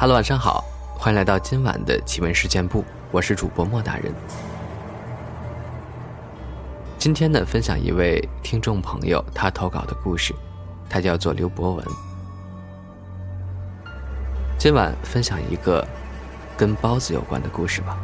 [0.00, 0.64] Hello，晚上好，
[0.96, 4.14] 欢迎来到今晚的奇闻事件部，我是主播莫大人。
[6.96, 10.32] 今天呢，分享一位听众朋友他投稿的故事，
[10.88, 11.84] 他叫做刘博文。
[14.56, 15.84] 今晚分享一个
[16.56, 17.98] 跟包子有关的故事吧。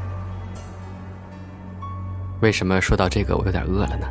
[2.40, 4.06] 为什么说到这个我有点饿了呢？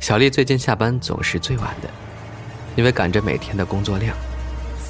[0.00, 1.88] 小丽最近下班总是最晚的，
[2.74, 4.16] 因为赶着每天的工作量，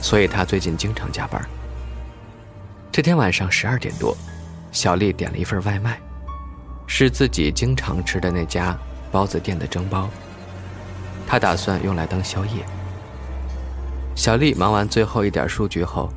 [0.01, 1.41] 所以他最近经常加班。
[2.93, 4.17] 这天晚上十二点多，
[4.73, 6.01] 小丽点了一份外卖，
[6.87, 8.77] 是自己经常吃的那家
[9.13, 10.09] 包子店的蒸包，
[11.27, 12.65] 她打算用来当宵夜。
[14.17, 16.13] 小丽忙完最后一点数据后，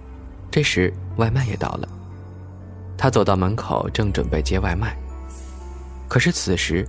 [0.50, 1.88] 这时外卖也到了。
[2.98, 4.98] 她走到门口，正准备接外卖，
[6.08, 6.88] 可是此时，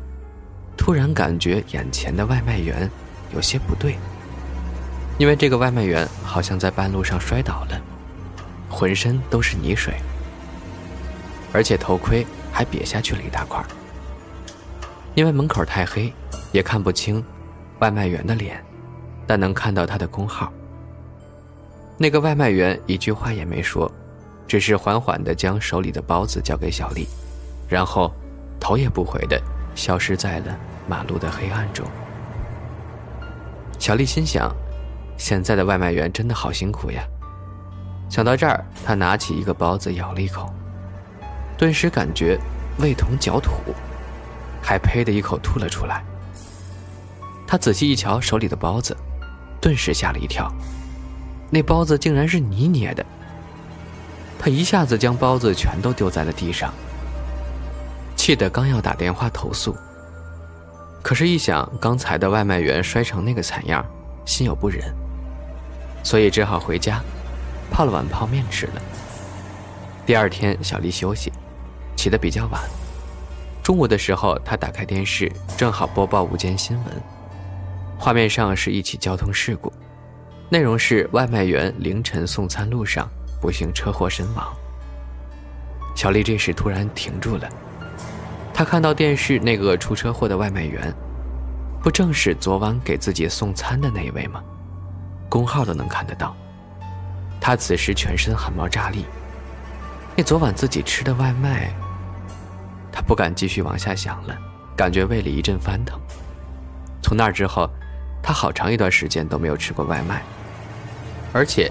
[0.76, 2.90] 突然感觉眼前的外卖员
[3.34, 3.98] 有些不对，
[5.16, 7.80] 因为这个外卖员好像在半路上摔倒了，
[8.68, 9.94] 浑身都是泥水，
[11.52, 13.64] 而且头盔还瘪下去了一大块。
[15.14, 16.12] 因为门口太黑，
[16.50, 17.24] 也看不清
[17.78, 18.60] 外卖员的脸，
[19.24, 20.52] 但能看到他的工号。
[21.96, 23.88] 那个外卖员一句话也没说，
[24.48, 27.06] 只是缓缓地将手里的包子交给小丽，
[27.68, 28.12] 然后
[28.58, 29.40] 头也不回地
[29.76, 31.86] 消失在了马路的黑暗中。
[33.78, 34.52] 小丽心想：
[35.16, 37.02] 现在的外卖员真的好辛苦呀。
[38.10, 40.52] 想到这儿，他拿起一个包子咬了一口，
[41.56, 42.38] 顿时感觉
[42.78, 43.50] 味同嚼土，
[44.62, 46.04] 还呸的一口吐了出来。
[47.46, 48.96] 他仔细一瞧手里的包子，
[49.60, 50.52] 顿时吓了一跳。
[51.50, 53.04] 那包子竟然是你捏的！
[54.38, 56.72] 他一下子将包子全都丢在了地上，
[58.16, 59.76] 气得刚要打电话投诉，
[61.02, 63.84] 可是，一想刚才的外卖员摔成那个惨样，
[64.24, 64.92] 心有不忍，
[66.04, 67.02] 所以只好回家，
[67.72, 68.82] 泡了碗泡面吃了。
[70.06, 71.32] 第二天，小丽休息，
[71.96, 72.60] 起得比较晚。
[73.62, 77.02] 中午的时候，她打开电视，正好播报午间新闻，
[77.98, 79.72] 画面上是一起交通事故。
[80.50, 83.08] 内容是外卖员凌晨送餐路上
[83.40, 84.54] 不幸车祸身亡。
[85.96, 87.48] 小丽这时突然停住了，
[88.52, 90.94] 她看到电视那个出车祸的外卖员，
[91.82, 94.44] 不正是昨晚给自己送餐的那一位吗？
[95.34, 96.32] 工号都能看得到。
[97.40, 99.04] 他此时全身汗毛炸立。
[100.14, 101.74] 那昨晚自己吃的外卖，
[102.92, 104.38] 他不敢继续往下想了，
[104.76, 105.98] 感觉胃里一阵翻腾。
[107.02, 107.68] 从那之后。
[108.26, 110.22] 他好长一段时间都没有吃过外卖，
[111.30, 111.70] 而且，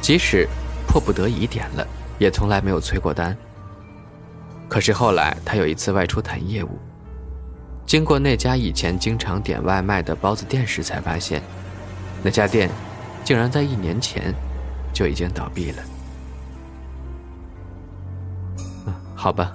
[0.00, 0.46] 即使
[0.86, 1.84] 迫不得已点了，
[2.20, 3.36] 也从来没有催过单。
[4.68, 6.78] 可是后来他有一次外出谈业务，
[7.84, 11.42] 经过那家以前经常点外卖的包子店时，才发现，
[12.22, 12.70] 那家店
[13.28, 14.34] 竟然在一年前
[14.90, 15.82] 就已经倒闭了。
[19.14, 19.52] 好吧，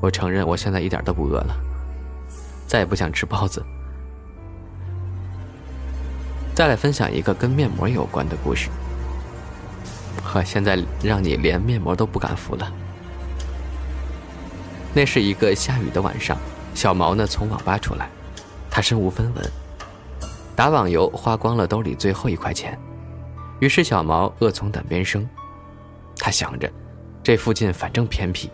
[0.00, 1.56] 我承认我现在一点都不饿了，
[2.68, 3.66] 再也不想吃包子。
[6.54, 8.70] 再来分享一个跟面膜有关的故事。
[10.22, 12.72] 呵，现在让你连面膜都不敢敷了。
[14.94, 16.38] 那是一个下雨的晚上，
[16.76, 18.08] 小毛呢从网吧出来，
[18.70, 19.50] 他身无分文，
[20.54, 22.78] 打网游花光了兜里最后一块钱，
[23.60, 25.28] 于是小毛恶从胆边生，
[26.16, 26.70] 他想着，
[27.22, 28.50] 这附近反正偏僻，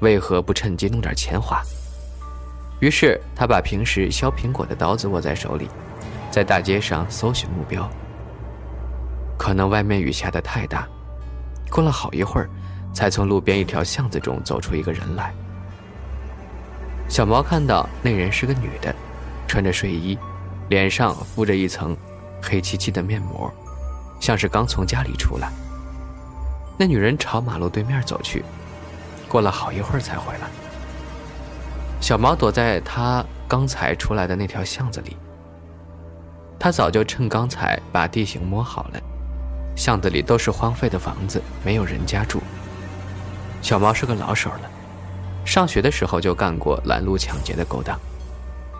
[0.00, 1.62] 为何不趁机弄点钱花？
[2.80, 5.68] 于是他把平时削苹果的刀子握在手里。
[6.30, 7.88] 在大街上搜寻目标，
[9.38, 10.88] 可能外面雨下的太大，
[11.70, 12.50] 过了好一会儿，
[12.92, 15.32] 才从路边一条巷子中走出一个人来。
[17.08, 18.92] 小毛看到那人是个女的，
[19.46, 20.18] 穿着睡衣，
[20.70, 21.96] 脸上敷着一层
[22.42, 23.48] 黑漆漆的面膜，
[24.24, 25.52] 像是刚从家里出来。
[26.78, 28.42] 那女人朝马路对面走去，
[29.28, 30.48] 过了好一会儿才回来。
[32.00, 35.14] 小毛躲在他刚才出来的那条巷子里。
[36.58, 39.00] 他早就趁刚才把地形摸好了，
[39.76, 42.40] 巷子里都是荒废的房子，没有人家住。
[43.60, 44.70] 小毛是个老手了，
[45.44, 48.00] 上学的时候就干过拦路抢劫的勾当，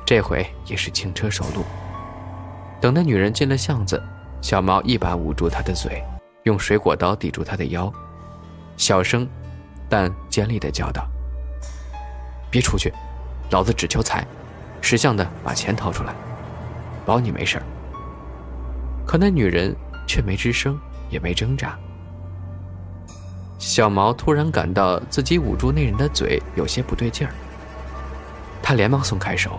[0.06, 1.66] 这回也是轻车熟路。
[2.80, 4.02] 等那女人进了巷子，
[4.44, 6.04] 小毛一把捂住她的嘴，
[6.42, 7.90] 用水果刀抵住她的腰，
[8.76, 9.26] 小声
[9.88, 11.08] 但尖利的叫道
[12.52, 12.92] ：“别出去，
[13.50, 14.22] 老子只求财，
[14.82, 16.12] 识相的把钱掏出来，
[17.06, 17.64] 保你没事儿。”
[19.08, 19.74] 可那女人
[20.06, 21.78] 却没吱声，也没挣扎。
[23.58, 27.32] 小毛突然感到自己捂住那人的嘴有些不对劲儿，
[28.62, 29.58] 他连忙松开手，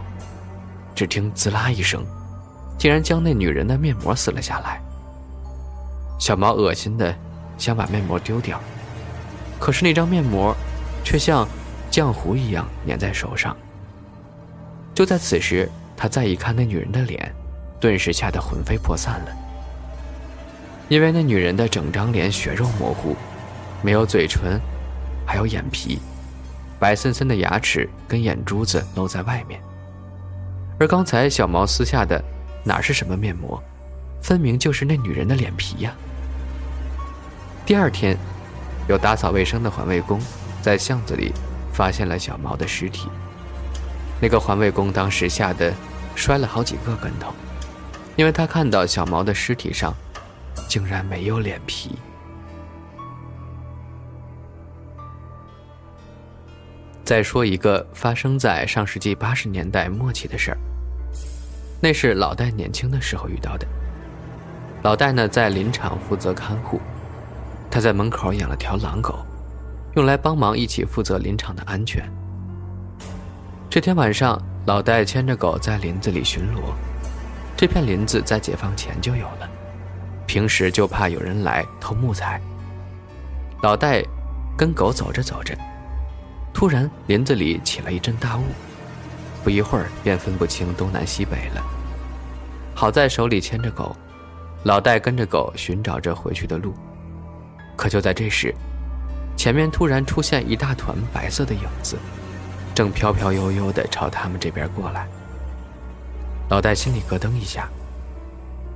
[0.94, 2.06] 只听“滋啦”一声，
[2.78, 4.82] 竟然将那女人的面膜撕了下来。
[6.20, 7.14] 小毛恶心的
[7.58, 8.60] 想把面膜丢掉，
[9.60, 10.56] 可是那张面膜
[11.04, 11.48] 却像
[11.92, 13.56] 浆糊一样粘在手上。
[14.94, 17.34] 就在此时，他再一看那女人的脸，
[17.80, 19.32] 顿时吓得魂飞魄散了。
[20.88, 23.16] 因为那女人的整张脸血肉模糊，
[23.82, 24.60] 没有嘴唇，
[25.26, 26.00] 还有眼皮，
[26.80, 29.60] 白森森的牙齿跟眼珠子露在外面。
[30.80, 32.24] 而刚才小毛撕下的
[32.66, 33.62] 哪是什么面膜，
[34.24, 35.94] 分明就是那女人的脸皮呀！
[37.64, 38.18] 第二天，
[38.90, 40.20] 有打扫卫生的环卫工
[40.64, 41.32] 在巷子里
[41.72, 43.08] 发现了小毛的尸体。
[44.20, 45.72] 那个环卫工当时吓得
[46.16, 47.32] 摔了好几个跟头，
[48.16, 49.94] 因为他看到小毛的尸体上
[50.68, 51.96] 竟然没有脸皮。
[57.04, 60.58] 再说一个发生在上世纪八十年代末期的事儿，
[61.86, 63.68] 那是老戴年轻的时候遇到的。
[64.82, 66.82] 老戴呢在林场负责看护，
[67.70, 69.24] 他在门口养了条狼狗，
[69.96, 72.12] 用来帮忙一起负责林场的安全。
[73.70, 76.74] 这天晚上，老戴牵着狗在林子里巡逻。
[77.56, 79.48] 这片林子在解放前就有了，
[80.26, 82.42] 平时就怕有人来偷木材。
[83.62, 84.04] 老戴
[84.58, 85.56] 跟狗走着走着，
[86.52, 88.42] 突然林子里起了一阵大雾，
[89.44, 91.64] 不一会儿便分不清东南西北了。
[92.76, 93.96] 好在手里牵着狗，
[94.64, 96.74] 老戴跟着狗寻找着回去的路。
[97.78, 98.54] 可就在这时，
[99.38, 101.98] 前面突然出现一大团白色的影子。
[102.74, 105.08] 正飘飘悠悠地朝他们这边过来，
[106.50, 107.70] 老戴心里咯噔一下，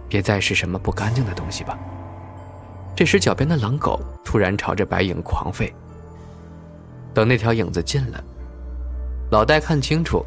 [0.07, 1.77] 别再是什么不干净的东西吧。
[2.95, 5.69] 这时，脚边的狼狗突然朝着白影狂吠。
[7.13, 8.23] 等那条影子近了，
[9.29, 10.25] 老戴看清楚，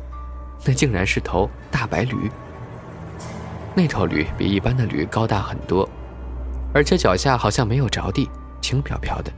[0.67, 2.31] 那竟然是头大白驴。
[3.75, 5.89] 那头驴比一般的驴高大很多，
[6.75, 8.31] 而且脚下好像没有着地，
[8.61, 9.33] 轻飘飘的。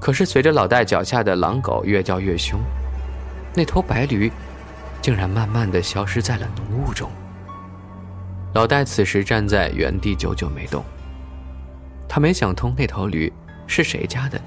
[0.00, 2.60] 可是，随着老戴脚下的狼狗越叫越凶。
[3.54, 4.30] 那头白驴，
[5.02, 7.10] 竟然慢慢的消失在了浓雾中。
[8.54, 10.84] 老戴此时站在原地，久久没动。
[12.08, 13.32] 他没想通那头驴
[13.66, 14.40] 是谁家的，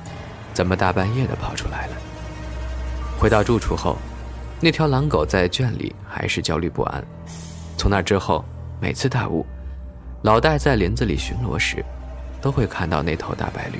[0.53, 1.93] 怎么大半夜的跑出来了？
[3.19, 3.97] 回到住处后，
[4.59, 7.03] 那条狼狗在圈里还是焦虑不安。
[7.77, 8.45] 从那之后，
[8.81, 9.45] 每次大雾，
[10.23, 11.85] 老戴在林子里巡逻时，
[12.41, 13.77] 都会看到那头大白驴，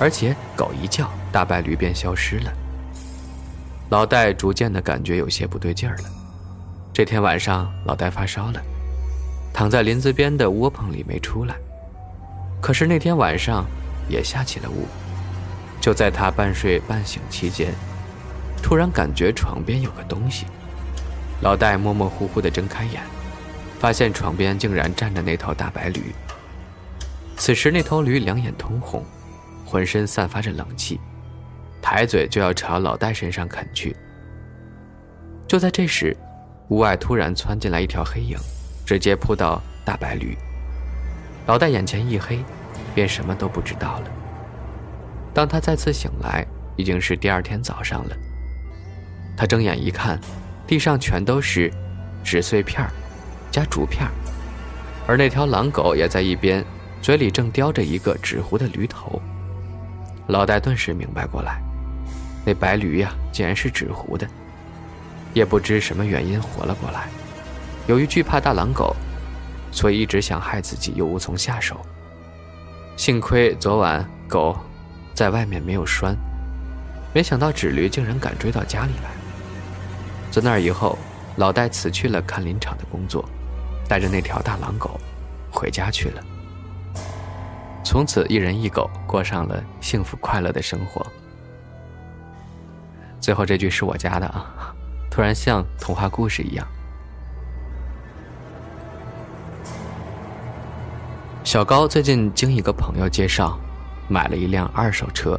[0.00, 2.50] 而且狗一叫，大白驴便消失了。
[3.90, 6.04] 老戴逐渐的感觉有些不对劲儿了。
[6.94, 8.62] 这天晚上，老戴发烧了，
[9.52, 11.54] 躺在林子边的窝棚里没出来。
[12.62, 13.66] 可是那天晚上
[14.08, 14.86] 也下起了雾。
[15.78, 17.74] 就在他半睡半醒期间，
[18.62, 20.46] 突然感觉床边有个东西。
[21.42, 23.02] 老戴模模糊糊的睁开眼，
[23.78, 26.14] 发现床边竟然站着那头大白驴。
[27.36, 29.04] 此时那头驴两眼通红，
[29.66, 31.00] 浑身散发着冷气。
[31.82, 33.94] 抬嘴就要朝老戴身上啃去。
[35.46, 36.16] 就在这时，
[36.68, 38.38] 屋外突然窜进来一条黑影，
[38.86, 40.34] 直接扑到大白驴。
[41.46, 42.42] 老戴眼前一黑，
[42.94, 44.10] 便什么都不知道了。
[45.34, 48.16] 当他再次醒来，已经是第二天早上了。
[49.36, 50.18] 他睁眼一看，
[50.66, 51.70] 地上全都是
[52.22, 52.82] 纸碎片
[53.54, 54.04] 加竹片
[55.06, 56.64] 而那条狼狗也在一边，
[57.00, 59.22] 嘴里正叼着一个纸糊的驴头。
[60.26, 61.62] 老戴顿时明白过来。
[62.44, 64.26] 那白驴呀，竟然是纸糊的，
[65.34, 67.06] 也不知什么原因活了过来。
[67.86, 68.96] 由于惧怕大狼狗，
[69.70, 71.80] 所以一直想害自己，又无从下手。
[72.96, 74.58] 幸亏昨晚狗
[75.14, 76.16] 在外面没有拴，
[77.12, 79.10] 没想到纸驴竟然敢追到家里来。
[80.32, 80.98] 自那以后，
[81.36, 83.24] 老戴辞去了看林场的工作，
[83.88, 84.98] 带着那条大狼狗
[85.50, 86.22] 回家去了。
[87.84, 91.06] 从此，一人一狗过上了幸福快乐的生活。
[93.20, 94.74] 最后这句是我加的啊，
[95.10, 96.66] 突然像童话故事一样。
[101.44, 103.58] 小高最近经一个朋友介绍，
[104.08, 105.38] 买了一辆二手车。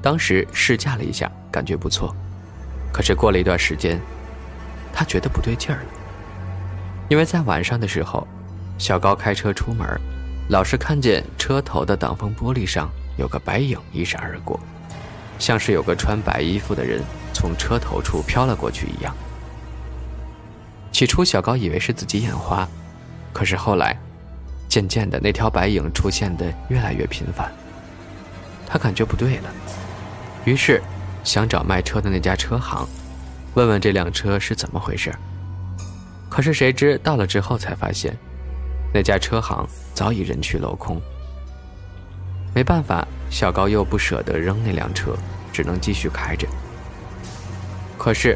[0.00, 2.14] 当时试驾了一下，感觉不错。
[2.92, 4.00] 可是过了一段时间，
[4.92, 5.86] 他觉得不对劲儿了，
[7.12, 8.26] 因为在晚上的时候，
[8.78, 9.86] 小高开车出门，
[10.48, 14.58] 老是看见车头的挡风玻璃上有个白影一闪而过。
[15.38, 17.02] 像是有个穿白衣服的人
[17.34, 19.14] 从车头处飘了过去一样。
[20.90, 22.66] 起初，小高以为是自己眼花，
[23.30, 23.94] 可是后来，
[24.66, 27.52] 渐渐的那条白影出现的越来越频繁。
[28.66, 29.50] 他感觉不对了，
[30.46, 30.80] 于是
[31.22, 32.88] 想找卖车的那家车行，
[33.52, 35.14] 问问这辆车是怎么回事。
[36.32, 38.16] 可是谁知到了之后才发现，
[38.90, 40.98] 那家车行早已人去楼空。
[42.54, 45.14] 没办法，小高又不舍得扔那辆车，
[45.52, 46.48] 只能继续开着。
[47.98, 48.34] 可是，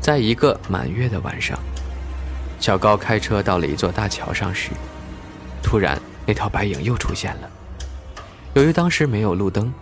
[0.00, 1.56] 在一个满月的晚上，
[2.58, 4.70] 小高开车到了一座大桥上时，
[5.62, 5.96] 突然
[6.26, 7.48] 那条白影又出现了。
[8.54, 9.72] 由于当时没有路灯，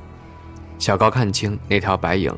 [0.78, 2.30] 小高看清那条白影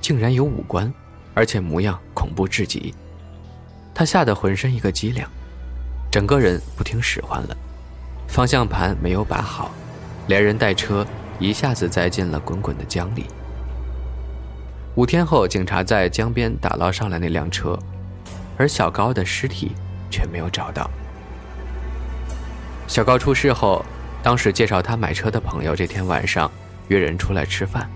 [0.00, 0.94] 竟然有五官，
[1.34, 2.94] 而且模样恐怖至极。
[3.94, 5.24] 他吓得浑身一个激灵，
[6.10, 7.56] 整个人不听使唤了，
[8.26, 9.70] 方向盘没有把好。
[10.26, 11.06] 连人带车
[11.38, 13.26] 一下子栽进了滚滚的江里。
[14.94, 17.78] 五天后，警察在江边打捞上来那辆车，
[18.56, 19.72] 而小高的尸体
[20.10, 20.90] 却没有找到。
[22.88, 23.84] 小高出事后，
[24.22, 26.50] 当时介绍他买车的朋友这天晚上
[26.88, 27.88] 约人出来吃饭，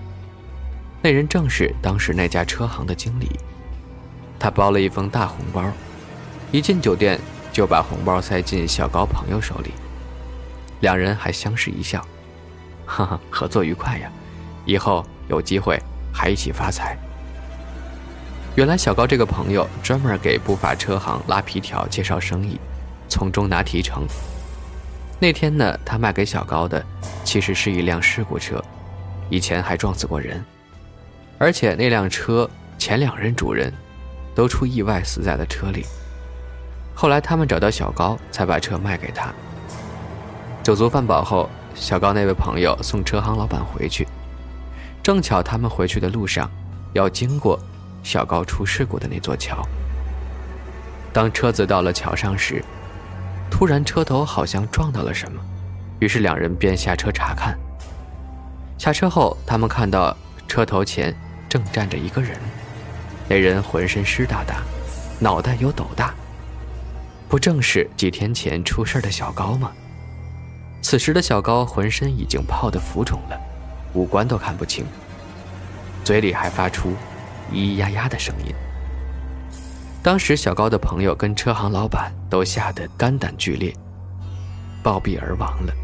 [1.02, 3.38] 那人正是当时那家车行的经理。
[4.38, 5.64] 他包了一封大红包，
[6.50, 7.20] 一进酒店
[7.52, 9.72] 就把红包塞进小高朋友手里，
[10.80, 12.04] 两人还相视一笑。
[12.86, 14.10] 哈哈，合作愉快呀！
[14.64, 15.78] 以后有机会
[16.12, 16.96] 还一起发财。
[18.54, 22.58] 原来小高这个朋友专门给不法车行拉皮条、介绍生意，
[23.08, 24.06] 从中拿提成。
[25.20, 26.82] 那天呢，他卖给小高的
[27.24, 28.62] 其实是一辆事故车，
[29.28, 30.42] 以前还撞死过人，
[31.36, 33.70] 而且那辆车前两任主人
[34.34, 35.84] 都出意外死在了车里。
[37.00, 39.32] 后来他们找到小高，才把车卖给他。
[40.64, 41.48] 酒足饭饱后。
[41.76, 44.04] 小高那位朋友送车行老板回去，
[45.00, 46.50] 正巧他们回去的路上
[46.92, 47.56] 要经过
[48.02, 49.64] 小高出事故的那座桥。
[51.12, 52.60] 当车子到了桥上时，
[53.48, 55.40] 突然车头好像撞到了什么，
[56.00, 57.56] 于是两人便下车查看。
[58.76, 60.16] 下车后，他们看到
[60.48, 61.14] 车头前
[61.48, 62.36] 正站着一个人，
[63.28, 64.62] 那人浑身湿哒哒，
[65.20, 66.12] 脑袋有斗大，
[67.28, 69.70] 不正是几天前出事的小高吗？
[70.80, 73.38] 此时的小高浑身已经泡得浮肿了，
[73.92, 74.86] 五官都看不清，
[76.02, 76.94] 嘴里还发出
[77.52, 78.54] 咿咿呀呀的声音。
[80.02, 83.74] 当时小高的朋友跟车行老板都吓得肝胆俱裂，
[84.82, 85.74] 暴毙而亡了。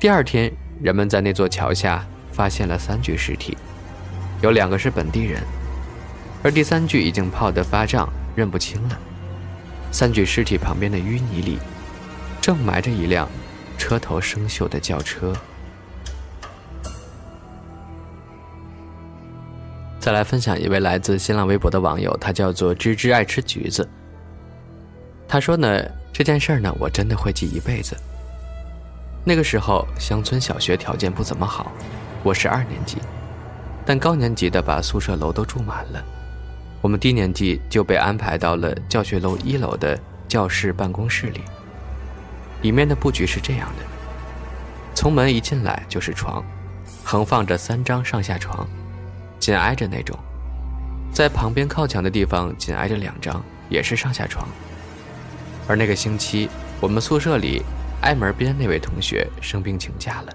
[0.00, 2.02] 第二天，人们在那座桥下
[2.32, 3.58] 发现了三具尸体，
[4.40, 5.42] 有两个是本地人，
[6.42, 8.98] 而第三具已经泡得发胀，认不清了。
[9.98, 11.58] 三具尸体旁边的淤泥里。
[12.38, 13.26] 正埋着一辆
[13.78, 15.32] 车头生锈的轿车。
[19.98, 23.88] 再来分享一位来自新浪微博的网友，他叫做芝芝爱吃橘子。
[25.26, 27.96] 他说呢，这件事儿呢，我真的会记一辈子。
[29.24, 31.72] 那个时候乡村小学条件不怎么好，
[32.22, 32.98] 我是二年级，
[33.86, 36.04] 但高年级的把宿舍楼都住满了，
[36.86, 41.40] 我们低年级就被安排到了教学楼一楼的教室办公室里。
[42.62, 43.82] 里面的布局是这样的：
[44.94, 46.44] 从门一进来就是床，
[47.02, 48.64] 横放着三张上下床，
[49.40, 50.16] 紧挨着那种；
[51.12, 54.48] 在旁边靠墙的地方紧挨着两张，也是上下床。
[55.66, 56.48] 而那个星期，
[56.80, 57.64] 我们宿舍里
[58.02, 60.32] 挨门边那位同学生病请假了，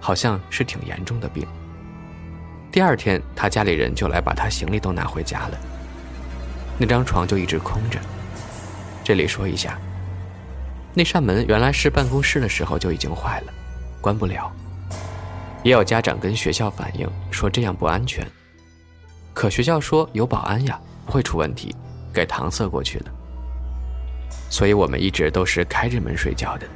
[0.00, 1.46] 好像是挺严重的病。
[2.76, 5.58] 第二天，他家里人就来把他行李都拿回家了，
[6.76, 7.98] 那张床就一直空着。
[9.02, 9.78] 这里说一下。
[10.92, 13.52] 那扇门原来是办公室的时候就已经坏了，
[13.98, 14.52] 关不了。
[15.62, 18.26] 也有家长跟学校反映说这样不安全，
[19.32, 21.74] 可学校说有保安呀，不会出问题，
[22.12, 23.06] 给搪塞过去了。
[24.50, 26.66] 所以我们一直都是开着门睡觉的。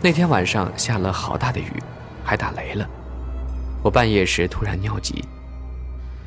[0.00, 1.72] 那天晚上下了好大的雨，
[2.24, 2.84] 还打雷了。
[3.86, 5.24] 我半夜时突然尿急，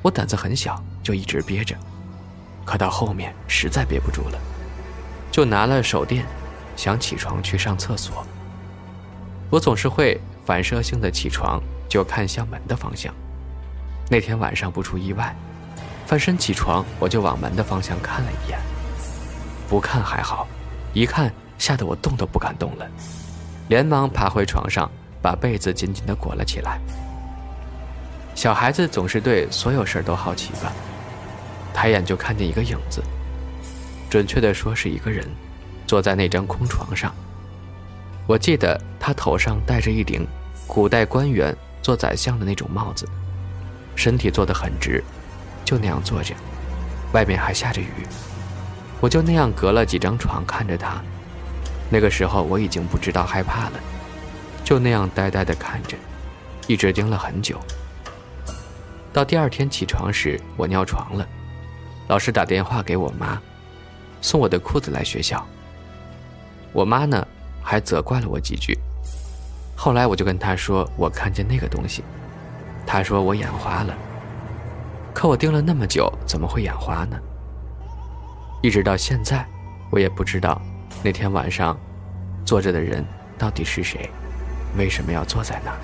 [0.02, 1.76] 我胆子很小，就一直憋着，
[2.64, 4.40] 可到后面实在憋不住了，
[5.30, 6.26] 就拿了手电。
[6.78, 8.26] 想起床去上厕所，
[9.50, 13.14] 我总是会反射性的起床，就看向门的方向。
[14.10, 15.36] 那天晚上不出意外，
[16.06, 18.58] 翻身起床，我就往门的方向看了一眼。
[19.68, 20.48] 不看还好，
[20.94, 22.90] 一看吓得我动都不敢动了，
[23.68, 24.90] 连忙爬回床上，
[25.22, 26.80] 把被子紧紧的裹了起来。
[28.40, 30.72] 小孩子总是对所有事儿都好奇吧，
[31.74, 33.04] 抬眼就看见一个影子，
[34.10, 35.28] 准确的说是一个人。
[35.86, 37.14] 坐在那张空床上，
[38.26, 40.26] 我记得他头上戴着一顶
[40.66, 43.06] 古代官员做宰相的那种帽子，
[43.94, 45.04] 身体坐得很直，
[45.66, 46.34] 就那样坐着。
[47.12, 48.08] 外面还下着雨，
[49.02, 51.04] 我就那样隔了几张床看着他。
[51.90, 53.74] 那个时候我已经不知道害怕了，
[54.64, 55.98] 就那样呆呆地看着，
[56.68, 57.60] 一直盯了很久。
[59.12, 61.28] 到第二天起床时，我尿床了，
[62.08, 63.42] 老师打电话给我妈，
[64.22, 65.46] 送我的裤子来学校。
[66.72, 67.28] 我妈呢
[67.64, 68.78] 还责怪了我几句。
[69.76, 72.04] 后来我就跟她说我看见那个东西，
[72.86, 73.98] 她说我眼花了。
[75.14, 77.18] 可我盯了那么久，怎么会眼花呢？
[78.62, 79.46] 一直到现在，
[79.90, 80.62] 我也不知道
[81.04, 81.78] 那天晚上
[82.46, 83.04] 坐着的人
[83.38, 84.08] 到底是谁，
[84.78, 85.78] 为什么要坐在那儿。